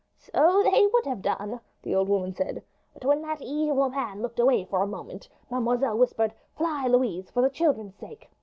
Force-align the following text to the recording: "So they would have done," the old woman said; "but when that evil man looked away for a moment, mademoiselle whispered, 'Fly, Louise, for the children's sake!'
"So 0.17 0.63
they 0.63 0.87
would 0.87 1.05
have 1.05 1.21
done," 1.21 1.59
the 1.83 1.93
old 1.93 2.09
woman 2.09 2.33
said; 2.33 2.63
"but 2.91 3.05
when 3.05 3.21
that 3.21 3.39
evil 3.39 3.87
man 3.89 4.19
looked 4.23 4.39
away 4.39 4.65
for 4.65 4.81
a 4.81 4.87
moment, 4.87 5.29
mademoiselle 5.51 5.95
whispered, 5.99 6.33
'Fly, 6.57 6.87
Louise, 6.87 7.29
for 7.29 7.43
the 7.43 7.51
children's 7.51 7.93
sake!' 7.97 8.31